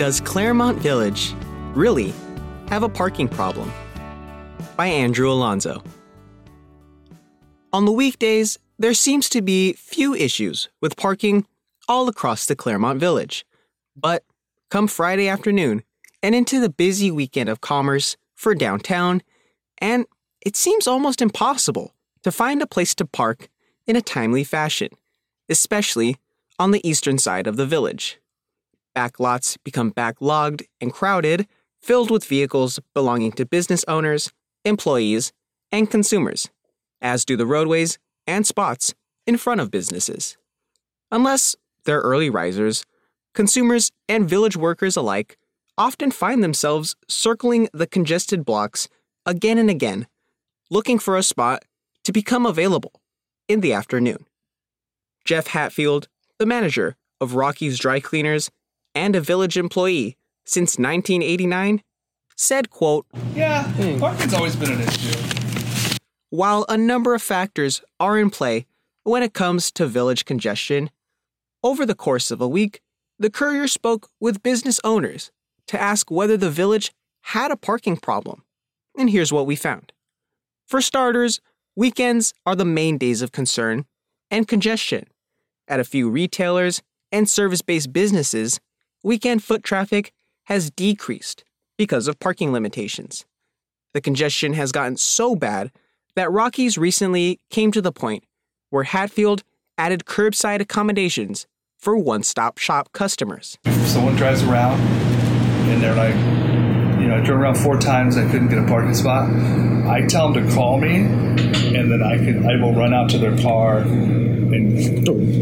[0.00, 1.34] Does Claremont Village
[1.74, 2.14] really
[2.70, 3.70] have a parking problem?
[4.74, 5.82] By Andrew Alonzo.
[7.74, 11.46] On the weekdays, there seems to be few issues with parking
[11.86, 13.44] all across the Claremont Village.
[13.94, 14.24] But
[14.70, 15.82] come Friday afternoon
[16.22, 19.20] and into the busy weekend of commerce for downtown,
[19.82, 20.06] and
[20.40, 21.92] it seems almost impossible
[22.22, 23.50] to find a place to park
[23.86, 24.88] in a timely fashion,
[25.50, 26.16] especially
[26.58, 28.18] on the eastern side of the village.
[28.96, 31.46] Backlots become backlogged and crowded,
[31.80, 34.32] filled with vehicles belonging to business owners,
[34.64, 35.32] employees,
[35.72, 36.50] and consumers,
[37.00, 38.94] as do the roadways and spots
[39.26, 40.36] in front of businesses.
[41.10, 42.84] Unless they're early risers,
[43.34, 45.38] consumers and village workers alike
[45.78, 48.88] often find themselves circling the congested blocks
[49.24, 50.06] again and again,
[50.70, 51.64] looking for a spot
[52.04, 52.92] to become available
[53.48, 54.26] in the afternoon.
[55.24, 58.50] Jeff Hatfield, the manager of Rocky's Dry Cleaners
[58.94, 61.82] and a village employee since 1989,
[62.36, 65.98] said, quote, Yeah, parking's always been an issue.
[66.30, 68.66] While a number of factors are in play
[69.02, 70.90] when it comes to village congestion,
[71.62, 72.80] over the course of a week,
[73.18, 75.30] the courier spoke with business owners
[75.66, 78.42] to ask whether the village had a parking problem.
[78.96, 79.92] And here's what we found.
[80.66, 81.40] For starters,
[81.76, 83.84] weekends are the main days of concern
[84.30, 85.06] and congestion.
[85.68, 86.82] At a few retailers
[87.12, 88.58] and service based businesses,
[89.02, 90.12] weekend foot traffic
[90.44, 91.44] has decreased
[91.78, 93.24] because of parking limitations.
[93.94, 95.72] The congestion has gotten so bad
[96.16, 98.24] that Rockies recently came to the point
[98.70, 99.42] where Hatfield
[99.78, 101.46] added curbside accommodations
[101.78, 103.58] for one stop shop customers.
[103.64, 106.14] If someone drives around and they're like,
[107.00, 109.30] you know, I drove around four times, I couldn't get a parking spot.
[109.30, 111.04] I tell them to call me,
[111.76, 114.78] and then I can I will run out to their car and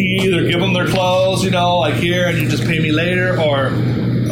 [0.00, 3.40] either give them their clothes, you know, like here, and you just pay me later,
[3.40, 3.72] or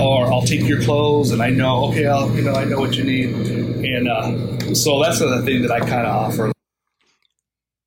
[0.00, 2.96] or I'll take your clothes, and I know, okay, I'll you know I know what
[2.96, 6.52] you need, and uh, so that's the thing that I kind of offer.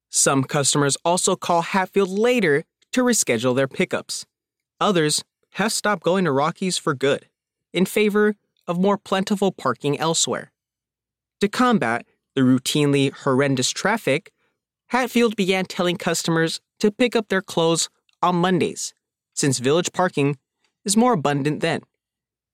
[0.10, 4.26] Some customers also call Hatfield later to reschedule their pickups.
[4.80, 5.24] Others
[5.54, 7.28] have stopped going to Rockies for good
[7.74, 8.36] in favor
[8.68, 10.52] of more plentiful parking elsewhere.
[11.42, 12.06] To combat
[12.36, 14.32] the routinely horrendous traffic,
[14.88, 17.90] Hatfield began telling customers to pick up their clothes
[18.22, 18.94] on Mondays,
[19.34, 20.38] since village parking
[20.84, 21.82] is more abundant then.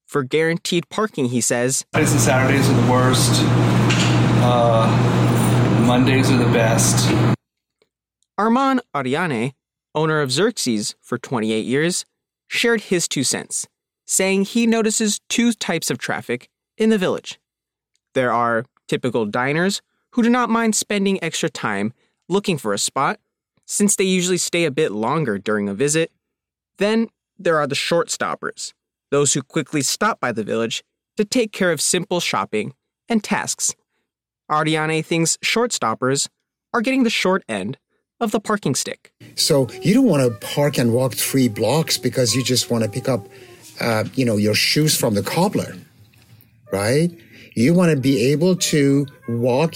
[0.07, 3.31] For guaranteed parking, he says, Fridays and Saturdays are the worst.
[4.43, 7.13] Uh, Mondays are the best.
[8.37, 9.53] Armand Ariane,
[9.93, 12.05] owner of Xerxes for 28 years,
[12.47, 13.67] shared his two cents,
[14.05, 17.39] saying he notices two types of traffic in the village.
[18.13, 19.81] There are typical diners
[20.11, 21.93] who do not mind spending extra time
[22.27, 23.21] looking for a spot,
[23.65, 26.11] since they usually stay a bit longer during a visit.
[26.77, 27.07] Then
[27.39, 28.73] there are the short stoppers,
[29.09, 30.83] those who quickly stop by the village
[31.15, 32.73] to take care of simple shopping
[33.07, 33.73] and tasks.
[34.51, 36.27] Ariane thinks short stoppers
[36.73, 37.77] are getting the short end
[38.19, 39.13] of the parking stick.
[39.35, 42.89] So you don't want to park and walk three blocks because you just want to
[42.89, 43.25] pick up,
[43.79, 45.77] uh, you know, your shoes from the cobbler,
[46.73, 47.09] right?
[47.53, 49.75] You want to be able to walk,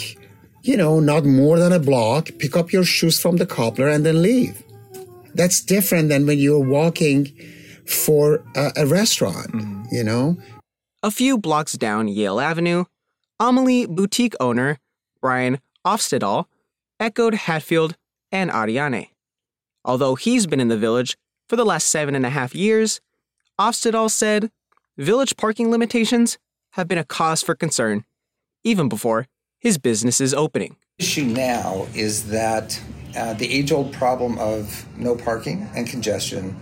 [0.63, 4.05] you know, not more than a block, pick up your shoes from the cobbler and
[4.05, 4.63] then leave.
[5.33, 7.31] That's different than when you're walking
[7.85, 9.83] for a, a restaurant, mm-hmm.
[9.91, 10.37] you know?
[11.03, 12.85] A few blocks down Yale Avenue,
[13.39, 14.79] Amelie boutique owner
[15.21, 16.45] Brian Ofstedal
[16.99, 17.97] echoed Hatfield
[18.31, 19.07] and Ariane.
[19.83, 21.17] Although he's been in the village
[21.49, 23.01] for the last seven and a half years,
[23.59, 24.49] Ofstedal said
[24.97, 26.37] village parking limitations
[26.75, 28.03] have been a cause for concern
[28.65, 29.27] even before
[29.59, 30.75] his business's opening.
[30.97, 32.81] The issue now is that
[33.15, 36.57] uh, the age old problem of no parking and congestion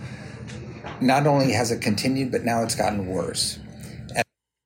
[1.00, 3.58] not only has it continued, but now it's gotten worse.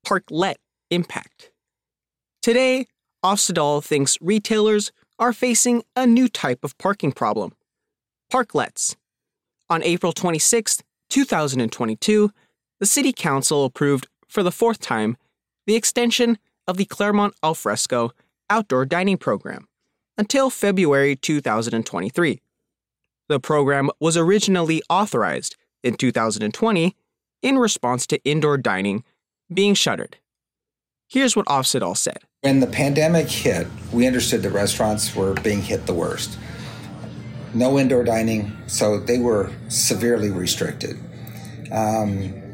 [0.06, 0.56] Parklet
[0.90, 1.50] impact.
[2.42, 2.86] Today,
[3.24, 7.54] Ofstedal thinks retailers are facing a new type of parking problem
[8.30, 8.96] parklets.
[9.70, 12.30] On April 26, 2022,
[12.78, 15.16] the City Council approved for the fourth time
[15.68, 18.12] the extension of the Claremont Alfresco
[18.48, 19.68] outdoor dining program
[20.16, 22.40] until February 2023.
[23.28, 26.96] The program was originally authorized in 2020
[27.42, 29.04] in response to indoor dining
[29.52, 30.16] being shuttered.
[31.06, 32.20] Here's what Ofstedal said.
[32.40, 36.38] When the pandemic hit, we understood the restaurants were being hit the worst.
[37.52, 40.98] No indoor dining, so they were severely restricted.
[41.70, 42.47] Um,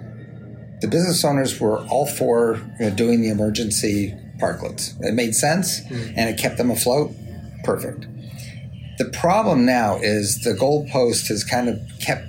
[0.85, 4.93] the business owners were all for you know, doing the emergency parklets.
[5.01, 6.13] It made sense mm-hmm.
[6.15, 7.11] and it kept them afloat.
[7.65, 8.07] Perfect.
[8.99, 12.27] The problem now is the goalpost has kind of kept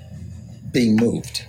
[0.71, 1.45] being moved.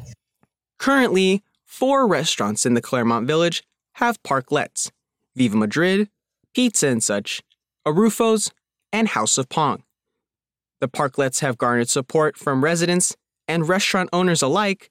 [0.80, 3.62] Currently, four restaurants in the Claremont Village
[3.94, 4.90] have parklets
[5.36, 6.08] Viva Madrid,
[6.54, 7.40] Pizza and Such,
[7.86, 8.50] Aruffo's,
[8.92, 9.84] and House of Pong.
[10.80, 13.16] The parklets have garnered support from residents
[13.46, 14.90] and restaurant owners alike,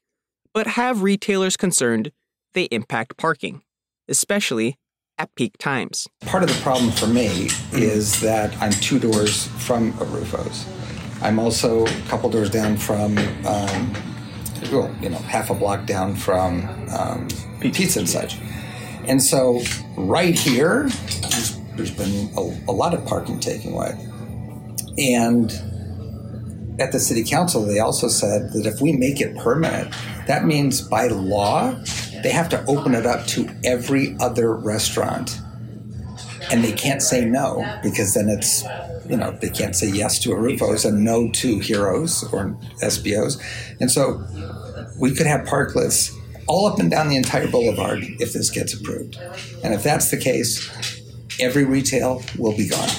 [0.55, 2.13] but have retailers concerned
[2.53, 3.61] they impact parking,
[4.07, 4.79] especially
[5.17, 6.07] at peak times.
[6.21, 10.65] Part of the problem for me is that I'm two doors from Aruffo's.
[11.21, 13.93] I'm also a couple doors down from, um,
[14.71, 17.27] well, you know, half a block down from um,
[17.59, 18.37] Pizza and such.
[19.07, 19.61] And so,
[19.97, 20.89] right here,
[21.21, 23.93] there's, there's been a, a lot of parking taken away.
[24.97, 25.51] And
[26.79, 29.93] at the city council, they also said that if we make it permanent,
[30.27, 31.71] that means by law,
[32.23, 35.39] they have to open it up to every other restaurant.
[36.51, 38.63] And they can't say no because then it's,
[39.09, 43.41] you know, they can't say yes to Aruffo's and no to Heroes or Espiau's.
[43.79, 44.23] And so
[44.99, 46.15] we could have parklets
[46.47, 49.17] all up and down the entire boulevard if this gets approved.
[49.63, 50.69] And if that's the case,
[51.39, 52.89] every retail will be gone.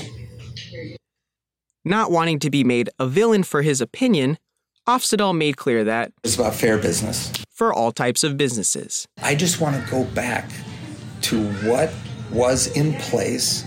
[1.87, 4.39] Not wanting to be made a villain for his opinion,
[4.89, 7.31] Ofstedal made clear that It's about fair business.
[7.49, 10.51] for all types of businesses, I just want to go back
[11.23, 11.93] to what
[12.33, 13.65] was in place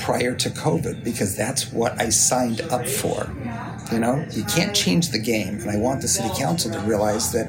[0.00, 3.32] prior to COVID because that's what I signed up for.
[3.92, 7.30] You know, you can't change the game, and I want the city council to realize
[7.30, 7.46] that,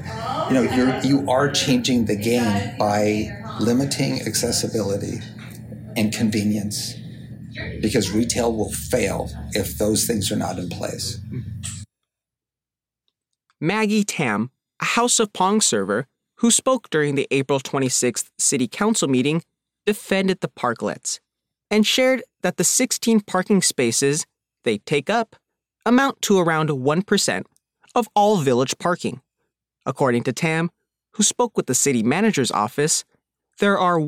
[0.48, 5.21] you know, you're you are changing the game by limiting accessibility
[5.98, 6.98] and convenience
[7.81, 11.19] because retail will fail if those things are not in place.
[13.59, 14.51] Maggie Tam,
[14.81, 16.07] a House of Pong server
[16.38, 19.44] who spoke during the April 26th City Council meeting,
[19.85, 21.19] defended the parklets
[21.71, 24.25] and shared that the 16 parking spaces
[24.63, 25.35] they take up
[25.85, 27.44] amount to around 1%
[27.95, 29.21] of all village parking.
[29.85, 30.71] According to Tam,
[31.13, 33.03] who spoke with the city manager's office,
[33.59, 34.00] there are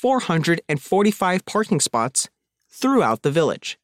[0.00, 2.28] 1,445 parking spots
[2.68, 3.78] throughout the village.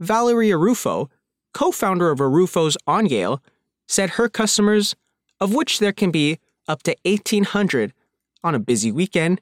[0.00, 1.08] Valerie Aruffo,
[1.52, 3.42] co founder of Aruffo's on Yale,
[3.86, 4.96] said her customers,
[5.40, 7.92] of which there can be up to 1,800
[8.42, 9.40] on a busy weekend,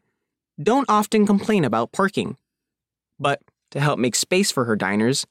[0.62, 2.36] don't often complain about parking.
[3.18, 3.40] But
[3.70, 5.26] to help make space for her diners,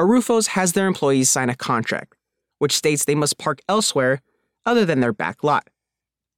[0.00, 2.16] Aruffo's has their employees sign a contract,
[2.58, 4.20] which states they must park elsewhere
[4.66, 5.68] other than their back lot.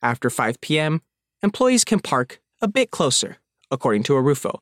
[0.02, 1.00] After 5 p.m.,
[1.42, 3.38] employees can park a bit closer,
[3.70, 4.58] according to Aruffo.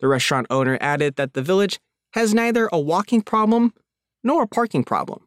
[0.00, 1.78] The restaurant owner added that the village
[2.12, 3.72] has neither a walking problem
[4.22, 5.26] nor a parking problem.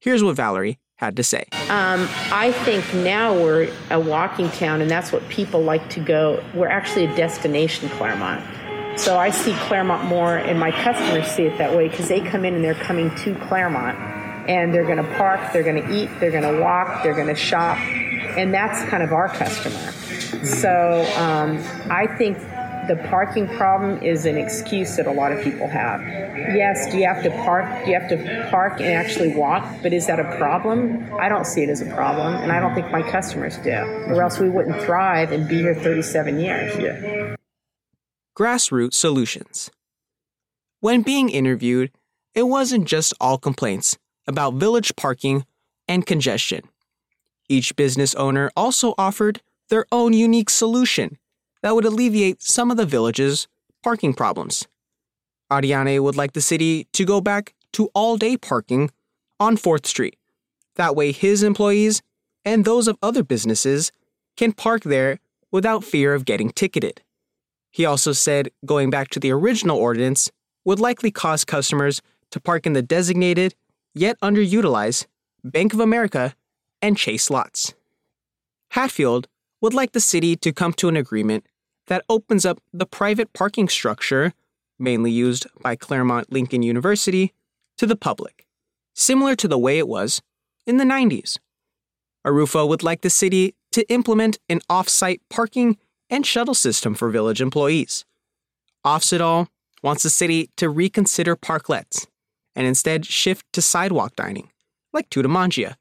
[0.00, 1.44] Here's what Valerie had to say.
[1.68, 6.42] Um, I think now we're a walking town, and that's what people like to go.
[6.54, 8.44] We're actually a destination, Claremont.
[8.98, 12.44] So I see Claremont more, and my customers see it that way because they come
[12.44, 13.98] in and they're coming to Claremont,
[14.48, 17.28] and they're going to park, they're going to eat, they're going to walk, they're going
[17.28, 19.92] to shop, and that's kind of our customer.
[20.44, 21.58] So um,
[21.90, 22.38] I think
[22.88, 26.00] the parking problem is an excuse that a lot of people have.
[26.02, 27.84] Yes, do you have to park?
[27.84, 29.64] Do you have to park and actually walk?
[29.82, 31.08] But is that a problem?
[31.20, 34.20] I don't see it as a problem, and I don't think my customers do, or
[34.20, 36.76] else we wouldn't thrive and be here 37 years.
[36.76, 37.36] Yeah.
[38.36, 39.70] Grassroots Solutions.
[40.80, 41.92] When being interviewed,
[42.34, 43.96] it wasn't just all complaints
[44.26, 45.46] about village parking
[45.86, 46.62] and congestion.
[47.48, 49.40] Each business owner also offered
[49.72, 51.16] their own unique solution
[51.62, 53.48] that would alleviate some of the village's
[53.82, 54.68] parking problems.
[55.50, 58.90] Ariane would like the city to go back to all day parking
[59.40, 60.18] on 4th Street.
[60.74, 62.02] That way, his employees
[62.44, 63.90] and those of other businesses
[64.36, 67.00] can park there without fear of getting ticketed.
[67.70, 70.30] He also said going back to the original ordinance
[70.66, 73.54] would likely cause customers to park in the designated,
[73.94, 75.06] yet underutilized,
[75.42, 76.34] Bank of America
[76.82, 77.72] and Chase lots.
[78.72, 79.28] Hatfield
[79.62, 81.46] would like the city to come to an agreement
[81.86, 84.34] that opens up the private parking structure,
[84.78, 87.32] mainly used by Claremont Lincoln University,
[87.78, 88.46] to the public,
[88.92, 90.20] similar to the way it was
[90.66, 91.38] in the 90s.
[92.26, 95.78] Aruffo would like the city to implement an off site parking
[96.10, 98.04] and shuttle system for village employees.
[98.84, 99.48] Ofstedal
[99.82, 102.06] wants the city to reconsider parklets
[102.54, 104.50] and instead shift to sidewalk dining,
[104.92, 105.76] like Tutti Mangia.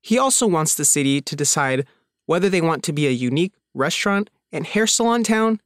[0.00, 1.86] He also wants the city to decide
[2.26, 5.60] whether they want to be a unique restaurant and hair salon town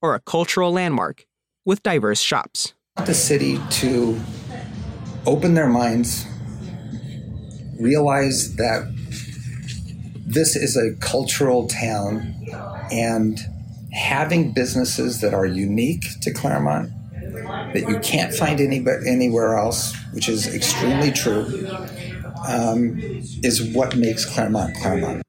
[0.00, 1.26] or a cultural landmark
[1.64, 2.74] with diverse shops.
[3.04, 4.18] The city to
[5.26, 6.26] open their minds,
[7.78, 8.92] realize that
[10.26, 12.34] this is a cultural town
[12.90, 13.38] and
[13.92, 16.90] having businesses that are unique to Claremont
[17.72, 21.68] that you can't find any, anywhere else, which is extremely true,
[22.48, 22.98] um,
[23.42, 25.22] is what makes Claremont Claremont.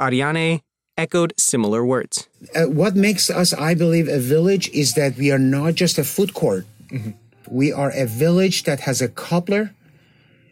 [0.00, 0.60] Ariane
[0.96, 2.28] echoed similar words.
[2.54, 6.04] Uh, what makes us, I believe, a village is that we are not just a
[6.04, 6.66] food court.
[6.88, 7.10] Mm-hmm.
[7.48, 9.74] We are a village that has a cobbler,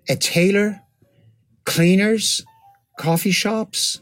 [0.08, 0.80] a tailor,
[1.64, 2.44] cleaners,
[2.98, 4.00] coffee shops,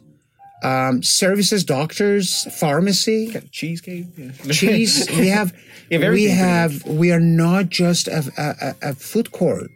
[0.63, 4.31] um, services, doctors, pharmacy, cheesecake, yeah.
[4.53, 5.09] cheese.
[5.11, 5.53] We have,
[5.91, 9.71] have we have, we are not just a, a, a food court.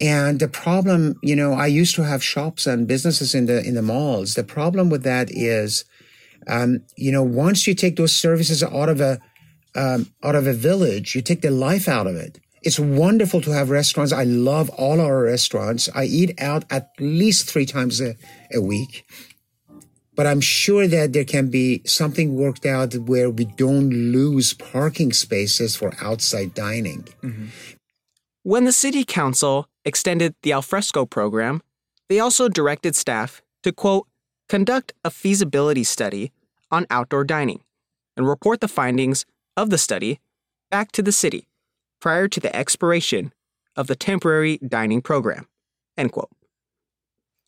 [0.00, 3.74] And the problem, you know, I used to have shops and businesses in the in
[3.74, 4.34] the malls.
[4.34, 5.84] The problem with that is,
[6.46, 9.18] um, you know, once you take those services out of a
[9.74, 12.38] um, out of a village, you take the life out of it.
[12.62, 14.12] It's wonderful to have restaurants.
[14.12, 15.88] I love all our restaurants.
[15.94, 18.16] I eat out at least three times a,
[18.52, 19.04] a week.
[20.14, 25.12] But I'm sure that there can be something worked out where we don't lose parking
[25.12, 27.04] spaces for outside dining.
[27.22, 27.46] Mm-hmm.
[28.48, 31.60] When the city council extended the alfresco program,
[32.08, 34.06] they also directed staff to, quote,
[34.48, 36.32] conduct a feasibility study
[36.70, 37.60] on outdoor dining
[38.16, 40.18] and report the findings of the study
[40.70, 41.46] back to the city
[42.00, 43.34] prior to the expiration
[43.76, 45.46] of the temporary dining program,
[45.98, 46.30] end quote.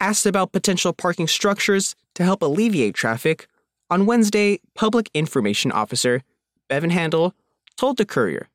[0.00, 3.47] Asked about potential parking structures to help alleviate traffic,
[3.88, 6.25] on Wednesday, Public Information Officer
[6.69, 7.33] Bevin Handel
[7.78, 8.50] told the Courier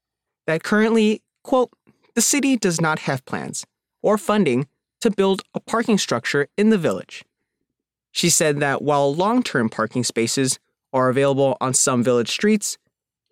[0.46, 1.72] that currently, quote,
[2.16, 3.66] the city does not have plans
[4.02, 4.68] or funding
[5.02, 7.24] to build a parking structure in the village.
[8.12, 10.58] She said that while long term parking spaces
[10.94, 12.78] are available on some village streets,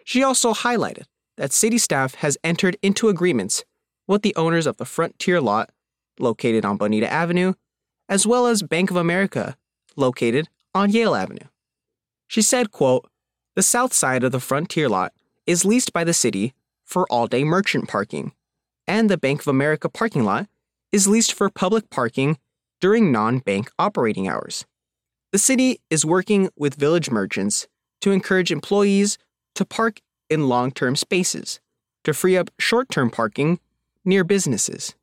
[0.03, 1.03] she also highlighted
[1.37, 3.63] that city staff has entered into agreements
[4.05, 5.71] with the owners of the Frontier lot
[6.19, 7.53] located on Bonita Avenue,
[8.09, 9.55] as well as Bank of America
[9.95, 11.47] located on Yale Avenue.
[12.27, 13.09] She said, quote,
[13.55, 15.13] "The south side of the Frontier lot
[15.47, 18.33] is leased by the city for all-day merchant parking,
[18.87, 20.47] and the Bank of America parking lot
[20.91, 22.37] is leased for public parking
[22.79, 24.65] during non bank operating hours.
[25.31, 27.67] The city is working with village merchants
[28.01, 29.17] to encourage employees
[29.55, 31.59] to park in long term spaces
[32.03, 33.59] to free up short term parking
[34.05, 34.95] near businesses.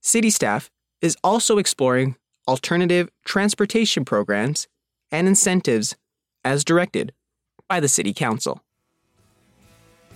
[0.00, 0.70] City staff
[1.00, 4.68] is also exploring alternative transportation programs
[5.10, 5.96] and incentives
[6.44, 7.12] as directed
[7.68, 8.60] by the City Council.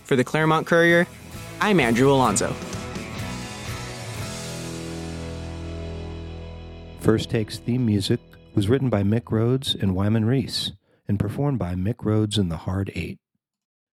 [0.03, 1.07] For the Claremont Courier,
[1.59, 2.55] I'm Andrew Alonzo.
[7.07, 8.19] First Takes theme music
[8.53, 10.73] was written by Mick Rhodes and Wyman Reese
[11.07, 13.17] and performed by Mick Rhodes and the Hard Eight.